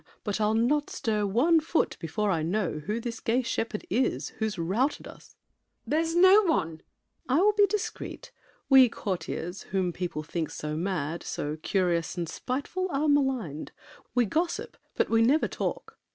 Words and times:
But 0.23 0.41
I'll 0.41 0.55
not 0.55 0.89
stir 0.89 1.27
one 1.27 1.59
foot 1.59 1.95
before 1.99 2.31
I 2.31 2.41
know 2.41 2.79
Who 2.87 2.99
this 2.99 3.19
gay 3.19 3.43
shepherd 3.43 3.85
is, 3.87 4.29
who's 4.39 4.57
routed 4.57 5.07
us! 5.07 5.35
MARION. 5.85 5.85
There's 6.03 6.15
no 6.15 6.41
one! 6.41 6.71
SAVERNY. 6.71 6.81
I 7.29 7.39
will 7.41 7.53
be 7.53 7.67
discreet. 7.67 8.31
We 8.67 8.89
courtiers, 8.89 9.61
Whom 9.69 9.93
people 9.93 10.23
think 10.23 10.49
so 10.49 10.75
mad, 10.75 11.21
so 11.21 11.55
curious 11.55 12.17
And 12.17 12.27
spiteful, 12.27 12.87
are 12.89 13.07
maligned. 13.07 13.73
We 14.15 14.25
gossip, 14.25 14.75
but 14.95 15.11
We 15.11 15.21
never 15.21 15.47
talk! 15.47 15.99